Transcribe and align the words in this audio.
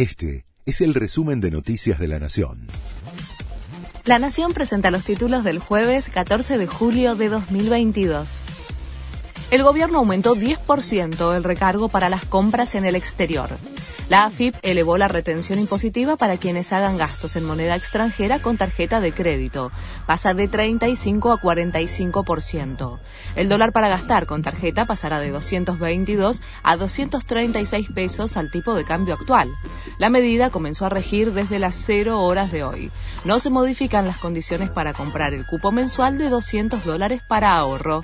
Este 0.00 0.46
es 0.64 0.80
el 0.80 0.94
resumen 0.94 1.42
de 1.42 1.50
Noticias 1.50 1.98
de 1.98 2.08
la 2.08 2.18
Nación. 2.18 2.68
La 4.06 4.18
Nación 4.18 4.54
presenta 4.54 4.90
los 4.90 5.04
títulos 5.04 5.44
del 5.44 5.58
jueves 5.58 6.08
14 6.08 6.56
de 6.56 6.66
julio 6.66 7.16
de 7.16 7.28
2022. 7.28 8.40
El 9.50 9.64
gobierno 9.64 9.98
aumentó 9.98 10.36
10% 10.36 11.36
el 11.36 11.42
recargo 11.42 11.88
para 11.88 12.08
las 12.08 12.24
compras 12.24 12.76
en 12.76 12.84
el 12.84 12.94
exterior. 12.94 13.50
La 14.08 14.24
AFIP 14.24 14.54
elevó 14.62 14.96
la 14.96 15.08
retención 15.08 15.58
impositiva 15.58 16.16
para 16.16 16.36
quienes 16.36 16.72
hagan 16.72 16.96
gastos 16.96 17.34
en 17.34 17.44
moneda 17.44 17.74
extranjera 17.74 18.40
con 18.40 18.56
tarjeta 18.56 19.00
de 19.00 19.12
crédito. 19.12 19.72
Pasa 20.06 20.34
de 20.34 20.46
35 20.46 21.32
a 21.32 21.40
45%. 21.40 22.98
El 23.34 23.48
dólar 23.48 23.72
para 23.72 23.88
gastar 23.88 24.26
con 24.26 24.42
tarjeta 24.42 24.84
pasará 24.84 25.18
de 25.18 25.30
222 25.30 26.42
a 26.62 26.76
236 26.76 27.88
pesos 27.92 28.36
al 28.36 28.52
tipo 28.52 28.74
de 28.74 28.84
cambio 28.84 29.14
actual. 29.14 29.48
La 29.98 30.10
medida 30.10 30.50
comenzó 30.50 30.86
a 30.86 30.90
regir 30.90 31.32
desde 31.32 31.58
las 31.58 31.74
0 31.74 32.20
horas 32.20 32.52
de 32.52 32.62
hoy. 32.62 32.90
No 33.24 33.40
se 33.40 33.50
modifican 33.50 34.06
las 34.06 34.18
condiciones 34.18 34.70
para 34.70 34.92
comprar 34.92 35.34
el 35.34 35.44
cupo 35.46 35.72
mensual 35.72 36.18
de 36.18 36.28
200 36.28 36.84
dólares 36.84 37.22
para 37.28 37.54
ahorro. 37.54 38.02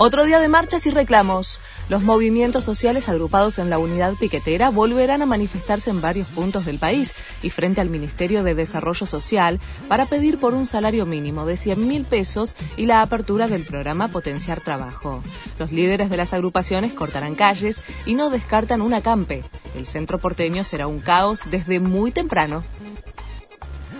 Otro 0.00 0.22
día 0.22 0.38
de 0.38 0.46
marchas 0.46 0.86
y 0.86 0.92
reclamos. 0.92 1.58
Los 1.88 2.04
movimientos 2.04 2.64
sociales 2.64 3.08
agrupados 3.08 3.58
en 3.58 3.68
la 3.68 3.80
unidad 3.80 4.14
piquetera 4.14 4.70
volverán 4.70 5.22
a 5.22 5.26
manifestarse 5.26 5.90
en 5.90 6.00
varios 6.00 6.28
puntos 6.28 6.64
del 6.64 6.78
país 6.78 7.16
y 7.42 7.50
frente 7.50 7.80
al 7.80 7.90
Ministerio 7.90 8.44
de 8.44 8.54
Desarrollo 8.54 9.06
Social 9.06 9.58
para 9.88 10.06
pedir 10.06 10.38
por 10.38 10.54
un 10.54 10.66
salario 10.66 11.04
mínimo 11.04 11.46
de 11.46 11.56
100 11.56 11.88
mil 11.88 12.04
pesos 12.04 12.54
y 12.76 12.86
la 12.86 13.02
apertura 13.02 13.48
del 13.48 13.64
programa 13.64 14.06
Potenciar 14.06 14.60
Trabajo. 14.60 15.20
Los 15.58 15.72
líderes 15.72 16.10
de 16.10 16.16
las 16.16 16.32
agrupaciones 16.32 16.92
cortarán 16.92 17.34
calles 17.34 17.82
y 18.06 18.14
no 18.14 18.30
descartan 18.30 18.82
un 18.82 18.94
acampe. 18.94 19.42
El 19.74 19.84
centro 19.84 20.20
porteño 20.20 20.62
será 20.62 20.86
un 20.86 21.00
caos 21.00 21.40
desde 21.50 21.80
muy 21.80 22.12
temprano. 22.12 22.62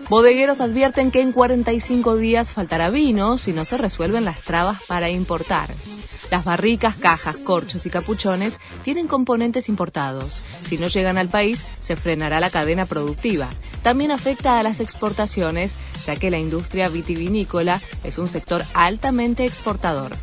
Bodegueros 0.08 0.60
advierten 0.60 1.10
que 1.10 1.20
en 1.22 1.32
45 1.32 2.16
días 2.16 2.52
faltará 2.52 2.88
vino 2.88 3.36
si 3.36 3.52
no 3.52 3.64
se 3.64 3.76
resuelven 3.76 4.24
las 4.24 4.40
trabas 4.40 4.80
para 4.86 5.10
importar. 5.10 5.68
Las 6.30 6.44
barricas, 6.44 6.96
cajas, 6.96 7.36
corchos 7.36 7.86
y 7.86 7.90
capuchones 7.90 8.58
tienen 8.84 9.06
componentes 9.06 9.68
importados. 9.68 10.42
Si 10.66 10.76
no 10.76 10.88
llegan 10.88 11.18
al 11.18 11.28
país, 11.28 11.64
se 11.80 11.96
frenará 11.96 12.40
la 12.40 12.50
cadena 12.50 12.84
productiva. 12.84 13.48
También 13.82 14.10
afecta 14.10 14.58
a 14.58 14.62
las 14.62 14.80
exportaciones, 14.80 15.76
ya 16.04 16.16
que 16.16 16.30
la 16.30 16.38
industria 16.38 16.88
vitivinícola 16.88 17.80
es 18.04 18.18
un 18.18 18.28
sector 18.28 18.62
altamente 18.74 19.44
exportador. 19.44 20.16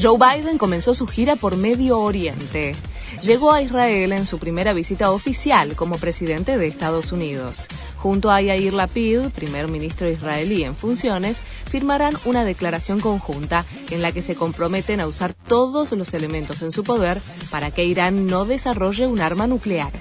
Joe 0.00 0.18
Biden 0.18 0.56
comenzó 0.56 0.94
su 0.94 1.06
gira 1.06 1.36
por 1.36 1.56
Medio 1.56 1.98
Oriente. 1.98 2.74
Llegó 3.22 3.52
a 3.52 3.62
Israel 3.62 4.12
en 4.12 4.26
su 4.26 4.38
primera 4.38 4.72
visita 4.72 5.10
oficial 5.10 5.76
como 5.76 5.96
presidente 5.98 6.56
de 6.56 6.66
Estados 6.66 7.12
Unidos 7.12 7.68
junto 8.00 8.30
a 8.30 8.40
Yair 8.40 8.72
Lapid, 8.72 9.28
primer 9.34 9.68
ministro 9.68 10.08
israelí 10.08 10.64
en 10.64 10.74
funciones, 10.74 11.42
firmarán 11.68 12.16
una 12.24 12.44
declaración 12.44 13.00
conjunta 13.00 13.64
en 13.90 14.02
la 14.02 14.12
que 14.12 14.22
se 14.22 14.34
comprometen 14.34 15.00
a 15.00 15.06
usar 15.06 15.34
todos 15.34 15.92
los 15.92 16.14
elementos 16.14 16.62
en 16.62 16.72
su 16.72 16.82
poder 16.82 17.20
para 17.50 17.70
que 17.70 17.84
Irán 17.84 18.26
no 18.26 18.44
desarrolle 18.44 19.06
un 19.06 19.20
arma 19.20 19.46
nuclear. 19.46 19.92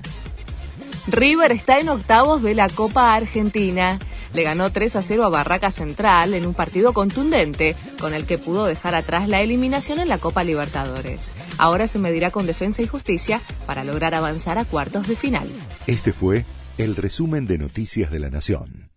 River 1.07 1.51
está 1.51 1.79
en 1.79 1.89
octavos 1.89 2.41
de 2.41 2.53
la 2.53 2.69
Copa 2.69 3.13
Argentina. 3.15 3.99
Le 4.33 4.43
ganó 4.43 4.71
3 4.71 4.95
a 4.95 5.01
0 5.01 5.25
a 5.25 5.29
Barraca 5.29 5.71
Central 5.71 6.33
en 6.33 6.45
un 6.45 6.53
partido 6.53 6.93
contundente, 6.93 7.75
con 7.99 8.13
el 8.13 8.25
que 8.25 8.37
pudo 8.37 8.65
dejar 8.65 8.95
atrás 8.95 9.27
la 9.27 9.41
eliminación 9.41 9.99
en 9.99 10.09
la 10.09 10.17
Copa 10.17 10.43
Libertadores. 10.43 11.33
Ahora 11.57 11.87
se 11.87 11.99
medirá 11.99 12.31
con 12.31 12.45
defensa 12.45 12.81
y 12.81 12.87
justicia 12.87 13.41
para 13.65 13.83
lograr 13.83 14.15
avanzar 14.15 14.57
a 14.57 14.65
cuartos 14.65 15.07
de 15.07 15.15
final. 15.15 15.47
Este 15.87 16.13
fue 16.13 16.45
el 16.77 16.95
resumen 16.95 17.45
de 17.47 17.57
Noticias 17.57 18.11
de 18.11 18.19
la 18.19 18.29
Nación. 18.29 18.88